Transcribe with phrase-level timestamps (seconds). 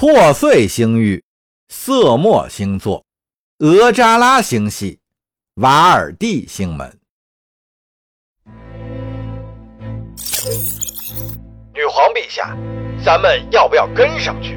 [0.00, 1.20] 破碎星域、
[1.70, 3.04] 色墨星座、
[3.58, 5.00] 俄扎拉星系、
[5.56, 6.88] 瓦尔蒂星门。
[11.74, 12.56] 女皇陛下，
[13.04, 14.56] 咱们要不要跟上去？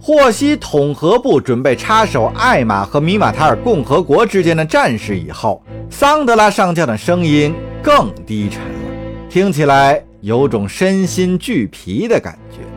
[0.00, 5.60] 获悉统合部准备插手艾玛和米玛塔尔共和国之间的战事以后，
[5.90, 7.52] 桑德拉上将的声音
[7.82, 12.69] 更低沉了，听起来有种身心俱疲的感觉。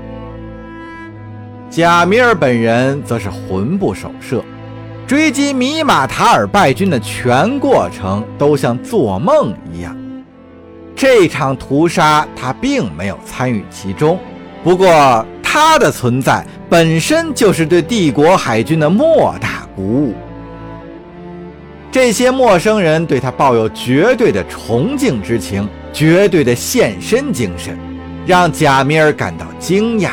[1.76, 4.46] 贾米尔本人则是魂不守舍，
[5.08, 9.98] 追击米马塔尔败军的全过程都像做梦一样。
[10.96, 14.20] 这场屠杀他并没有参与其中，
[14.64, 20.14] 不过他的存在本身就是对帝国海军的莫大鼓舞。
[21.92, 27.76] 这些陌生人对他抱有绝对的崇敬之情，绝对的献身精神，
[28.28, 30.12] 让贾米尔感到惊讶。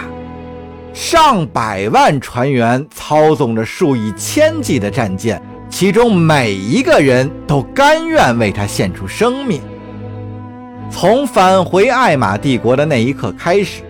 [0.93, 9.61] 上百万船员操纵着数以千计的战舰，其中每一个人都甘愿为他献出生命。
[10.91, 13.83] 从返回艾玛帝国的那一刻开始，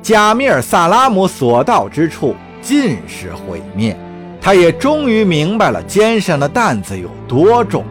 [0.00, 3.96] 贾米尔·萨拉姆所到之处尽是毁灭。
[4.40, 7.84] 他也终于明白了肩上的担子有多重。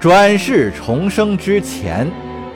[0.00, 2.10] 转世重生之前。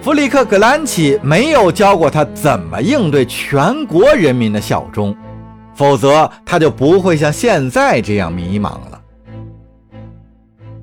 [0.09, 5.15] 弗里克·格兰奇没有教过他怎么应对全国人民的效忠，
[5.77, 9.03] 否则他就不会像现在这样迷茫了。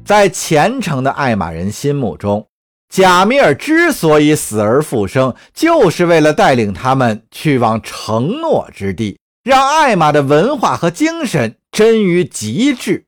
[0.05, 2.47] 在虔诚的爱玛人心目中，
[2.87, 13.07] 贾米尔之所以死而复生，就是为了带领他们去往承诺之地，让艾玛的文化和精神臻于极致。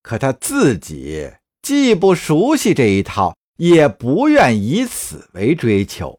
[0.00, 1.28] 可他自己
[1.60, 3.34] 既不熟悉这一套。
[3.60, 6.18] 也不愿以此为追求，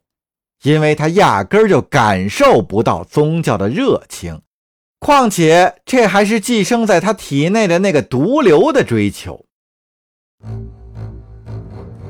[0.62, 4.40] 因为他压根儿就感受不到宗教的热情，
[5.00, 9.44] 况且这还是寄生在他体内的那个毒瘤的追求。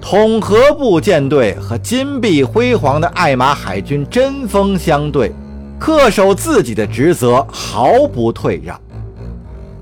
[0.01, 5.31] 统合部舰队和金碧辉煌的爱玛海军针锋相对，
[5.79, 8.77] 恪守自己的职责，毫不退让。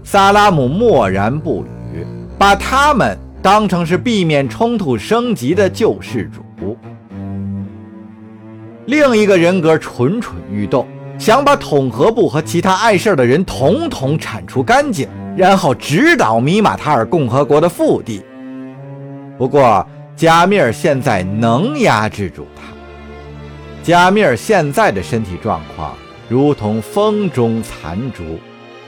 [0.04, 2.06] 萨拉姆默然不语，
[2.38, 3.18] 把他们。
[3.42, 6.78] 当成是避免冲突升级的救世主。
[8.86, 15.08] 另一个人格蠢蠢欲动，想把统合部和其他碍事的人统统铲除干净，
[15.38, 18.22] 然后直捣米马塔尔共和国的腹地。
[19.38, 19.86] 不过，
[20.16, 22.64] 加米尔现在能压制住他。
[23.84, 25.96] 加米尔现在的身体状况
[26.28, 28.24] 如同风中残烛，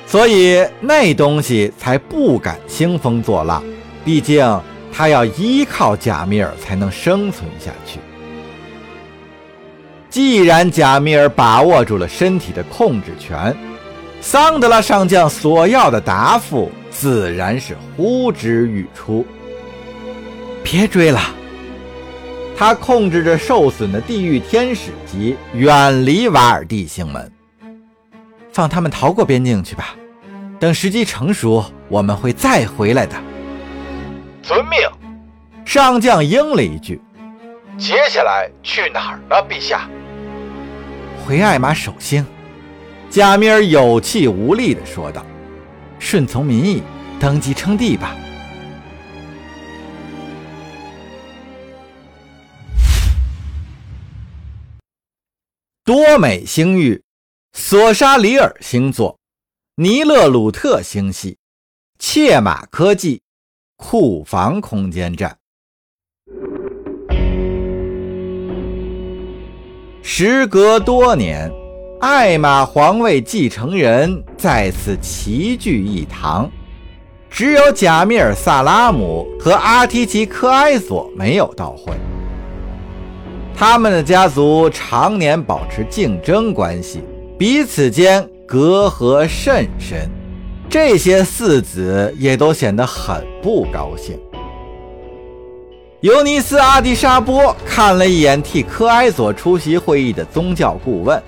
[0.06, 3.64] 所以那东西才不敢兴风作浪。
[4.04, 8.00] 毕竟，他要依靠贾米尔才能生存下去。
[10.10, 13.56] 既然贾米尔把握住了身体的控制权，
[14.20, 19.26] 桑德拉上将所要的答复自然是呼之欲出。
[20.64, 21.20] 别追了，
[22.58, 27.32] 他控制着受损的地狱天使级，远离瓦尔蒂星门，
[28.52, 29.96] 放他们逃过边境去吧。
[30.60, 33.16] 等时机成熟，我们会再回来的。
[34.42, 34.80] 遵命，
[35.66, 37.00] 上将应了一句。
[37.78, 39.88] 接下来去哪儿呢，陛下？
[41.24, 42.26] 回艾玛守星。
[43.10, 45.26] 贾米尔有气无力地说道
[46.00, 46.82] ：“顺从民意，
[47.20, 48.16] 登基称帝吧。”
[55.84, 57.04] 多美星域，
[57.54, 59.20] 索沙里尔星座，
[59.76, 61.38] 尼勒鲁特星系，
[62.00, 63.22] 切马科技。
[63.84, 65.36] 库房空间站。
[70.04, 71.52] 时隔多年，
[72.00, 76.50] 艾玛皇位继承人再次齐聚一堂，
[77.28, 81.92] 只有贾米尔·萨拉姆和阿提奇科埃索没有到会。
[83.56, 87.02] 他们的家族常年保持竞争关系，
[87.38, 90.08] 彼此间隔阂甚深。
[90.72, 94.18] 这些四子也都显得很不高兴。
[96.00, 101.22] 尤尼斯·阿迪沙波看了一眼替科埃索出席会议的宗教顾问，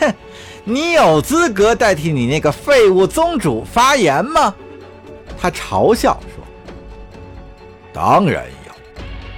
[0.00, 0.12] 哼，
[0.64, 4.52] 你有资格代替你那个废物宗主发言吗？
[5.40, 6.44] 他嘲笑说
[7.94, 8.72] ：“当然有。”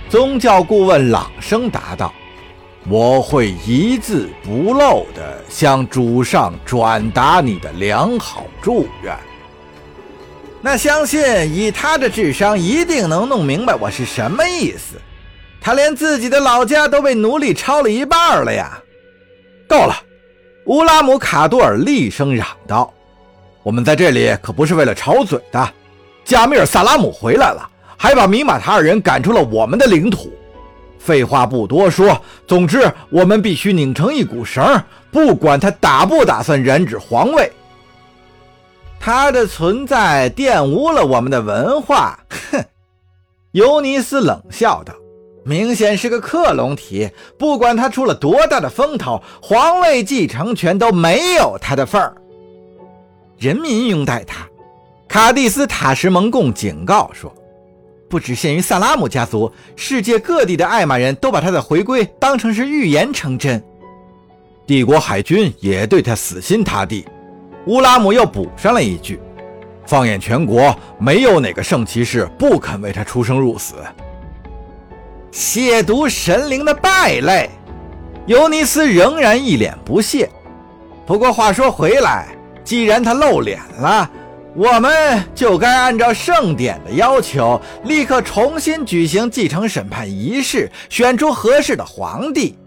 [0.09, 2.11] 宗教顾问朗声答道。
[2.87, 9.17] 我会一字不漏地向主上转达你的良好祝愿。
[10.61, 11.21] 那相信
[11.55, 14.97] 以他的智商，一定能弄明白我是什么意思。
[15.61, 18.81] 他连自己的老家都被奴隶抄了一半了呀！
[19.69, 19.95] 够了！
[20.67, 22.93] 乌拉姆卡多尔厉声嚷道
[23.63, 25.73] ：“我们在这里可不是为了吵嘴的。
[26.25, 30.33] 加米尔萨拉姆回来了，还把米马塔尔人赶出了我们的领土。
[30.99, 37.51] 废话不多说，总之我们必须拧成一股绳，不管他打不打算染指皇位。
[39.01, 42.19] 他的存在玷污了我们的文化。”
[42.51, 42.65] 哼，
[43.53, 44.93] 尤尼斯冷笑道。
[45.45, 47.09] 明显是个克隆体，
[47.39, 52.15] 不管他出了多大的风头，皇位继承权都没有他的份儿。
[53.39, 54.47] 人民拥戴他，
[55.09, 57.33] 卡蒂斯塔什蒙贡警告说，
[58.09, 63.63] 不只限于萨拉姆家族，世界各地的艾玛人都把他的回归当成是预言成真。
[64.67, 67.07] 帝国海军也对他死心塌地。
[67.67, 69.21] 乌拉姆又补上了一句
[69.87, 73.75] ：“放眼全国，没有哪个圣骑士不肯为他出生入死。”
[75.31, 77.51] 亵渎神灵的败类，
[78.27, 80.29] 尤尼斯仍然一脸不屑。
[81.07, 82.29] 不过话说回来，
[82.65, 84.11] 既然他露脸了，
[84.55, 92.59] 我们就该按照圣典的要求，立刻重新举行继承审判仪式，选出合适的皇帝。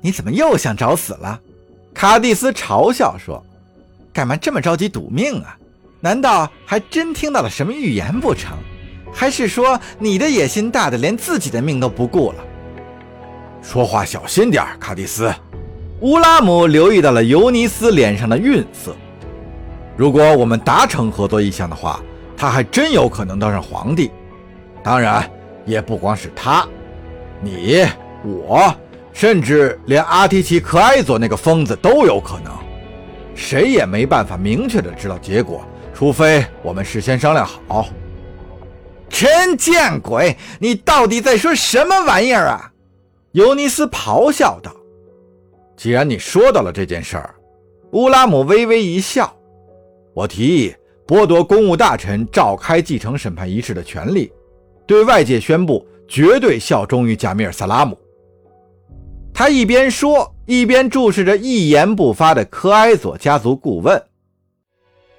[0.00, 1.40] 你怎么又想找死了？
[1.92, 3.42] 卡蒂斯嘲笑说
[4.12, 5.56] ：“干嘛这么着急赌命啊？
[5.98, 8.56] 难道还真听到了什么预言不成？”
[9.12, 12.44] 还是说你的野心大的连自己的命都不顾了？
[13.62, 15.32] 说话小心点卡蒂斯。
[16.00, 18.94] 乌拉姆留意到了尤尼斯脸上的愠色。
[19.96, 22.00] 如果我们达成合作意向的话，
[22.36, 24.10] 他还真有可能当上皇帝。
[24.82, 25.28] 当然，
[25.64, 26.66] 也不光是他，
[27.40, 27.86] 你、
[28.22, 28.74] 我，
[29.12, 32.52] 甚至连阿提奇克埃佐那个疯子都有可能。
[33.34, 35.64] 谁也没办法明确的知道结果，
[35.94, 37.88] 除非我们事先商量好。
[39.08, 40.36] 真见鬼！
[40.58, 42.70] 你到底在说什么玩意儿啊？
[43.32, 44.70] 尤尼斯咆哮道。
[45.76, 47.34] 既然你说到了这件事儿，
[47.92, 49.35] 乌拉姆微微一笑。
[50.16, 50.74] 我提议
[51.06, 54.32] 剥夺公务大臣召开继承审判仪式的权利，
[54.86, 57.98] 对外界宣布绝对效忠于贾米尔·萨拉姆。
[59.34, 64.02] 他一边说，一边注视着一言不发的科埃佐家族顾问。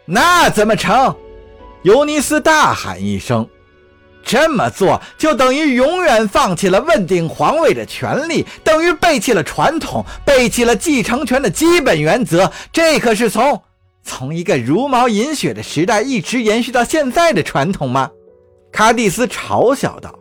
[0.03, 1.15] 那怎么成？
[1.83, 3.47] 尤尼斯大喊一声。
[4.23, 12.51] 这么做就等于永远放弃了问鼎皇位的权利，等于背弃了传统，背弃了继承权的基本原则。
[12.73, 13.61] 这可是从
[14.07, 18.09] 从一个茹毛饮血的时代一直延续到现在的传统吗？
[18.71, 20.17] 卡蒂斯嘲笑道：“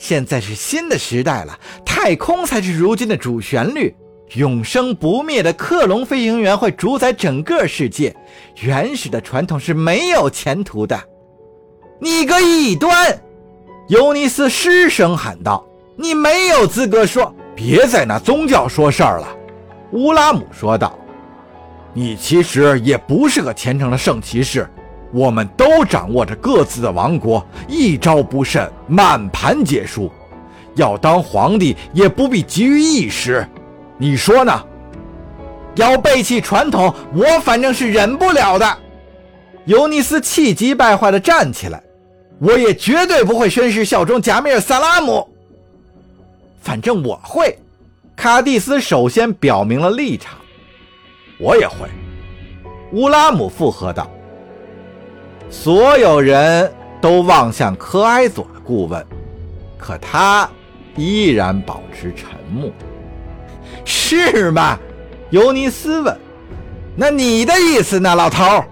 [0.00, 3.94] 现在是新的时代了，太空才是如今的主旋律，
[4.34, 8.16] 永生不灭的克隆飞行员会主宰整个世界，
[8.62, 10.98] 原始的传统是没有前途的。”
[12.00, 13.20] 你个异端！
[13.88, 15.64] 尤尼斯失声喊道
[15.94, 17.34] ：“你没有资格说！
[17.54, 19.28] 别在那宗教说事儿了。”
[19.92, 20.97] 乌拉姆说道
[21.98, 24.70] ：“你其实也不是个虔诚的圣骑士。
[25.10, 30.08] 我们都掌握着各自的王国，一招不慎，满盘皆输。
[30.76, 33.44] 要当皇帝，也不必急于一时。
[33.96, 34.64] 你说呢？
[35.74, 38.78] 要背弃传统，我反正是忍不了的。”
[39.66, 41.82] 尤尼斯气急败坏地站起来。
[42.38, 45.28] 我也绝对不会宣誓效忠贾米尔·萨拉姆。
[46.60, 47.58] 反正我会。
[48.14, 50.38] 卡蒂斯首先表明了立场。
[51.38, 51.88] 我也会。
[52.92, 54.10] 乌拉姆附和道。
[55.50, 59.04] 所有人都望向科埃佐的顾问，
[59.78, 60.48] 可他
[60.96, 62.70] 依然保持沉默。
[63.84, 64.78] 是吗？
[65.30, 66.16] 尤尼斯问。
[66.96, 68.64] 那你的意思呢，老头？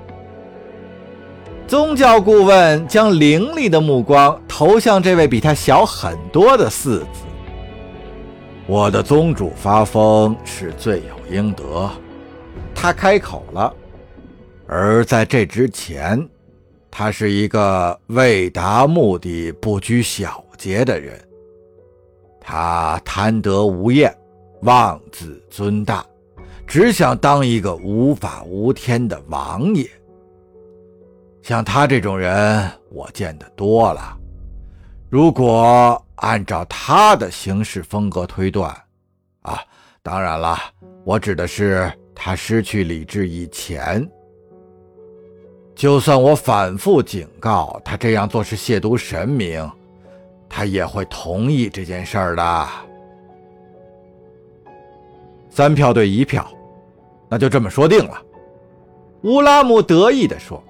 [1.66, 7.22] 宗教顾问将凌厉的目光投向这位比他小很多的四子。
[8.66, 11.90] 我的宗主发疯是罪有应得，
[12.76, 13.74] 他开口了。
[14.68, 16.28] 而在这之前，
[16.90, 21.18] 他是一个为达目的不拘小节的人。
[22.40, 24.14] 他贪得无厌，
[24.60, 26.04] 妄自尊大，
[26.66, 29.88] 只想当一个无法无天的王爷。
[31.42, 34.16] 像他这种人，我见得多了。
[35.08, 38.70] 如果按照他的行事风格推断，
[39.42, 39.60] 啊，
[40.02, 40.58] 当然了，
[41.04, 44.04] 我指的是他失去理智以前。
[45.74, 49.70] 就算我反复警告他这样做是亵渎神明，
[50.48, 52.68] 他也会同意这件事儿的。
[55.50, 56.50] 三票对一票，
[57.28, 58.22] 那就这么说定了。
[59.22, 60.62] 乌拉姆得意地说。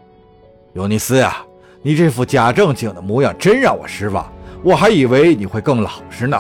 [0.72, 1.38] 尤尼斯呀，
[1.82, 4.30] 你这副假正经的模样真让我失望，
[4.62, 6.38] 我还以为你会更老实呢。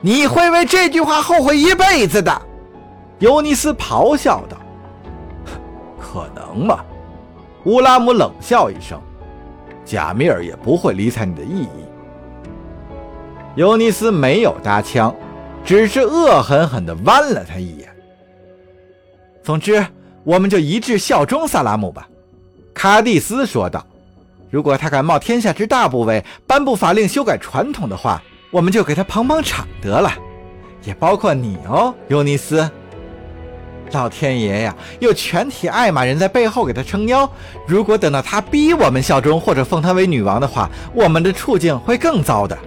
[0.00, 2.42] 你会为这句话后悔一辈子的。”
[3.18, 4.56] 尤尼斯咆哮道。
[6.00, 6.84] “可能吗？”
[7.64, 9.00] 乌拉姆冷笑一声
[9.84, 11.84] ，“贾米尔也不会理睬你的意义。”
[13.56, 15.14] 尤尼斯没有搭腔，
[15.64, 17.88] 只是恶狠狠地剜了他一眼。
[19.42, 19.84] 总之，
[20.24, 22.08] 我们就一致效忠萨拉姆吧。”
[22.74, 23.84] 卡蒂斯说道。
[24.48, 30.12] “如果他敢冒天下之大不韪，颁布法令修改传统的话，我们就给他捧捧场得了，
[30.84, 32.70] 也包括你哦，尤尼斯。
[33.92, 37.30] 老天爷呀，有全体爱马人在背后给他撑腰。
[37.66, 42.58] 如果等到他逼我们效忠或者封他为女王的话，我们的处境会更糟的。”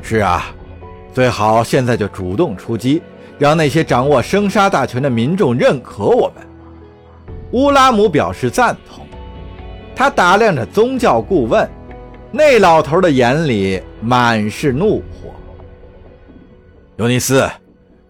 [0.00, 0.46] 是啊，
[1.12, 3.02] 最好现在就主动出击，
[3.38, 6.46] 让那些掌握生杀大权的民众认可我们。
[7.52, 9.06] 乌拉姆表示赞同，
[9.94, 11.68] 他打量着宗教顾问，
[12.30, 15.30] 那老头的眼里满是怒火。
[16.96, 17.48] 尤尼斯，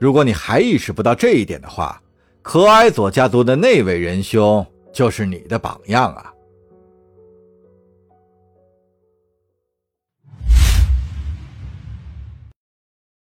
[0.05, 1.99] 如果你还意识不到这一点的话，
[2.43, 6.31] 可埃佐家族的那位仁兄就是你的榜样啊。